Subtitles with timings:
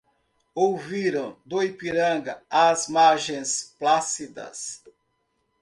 [0.55, 4.83] Ouviram do Ipiranga, às margens plácidas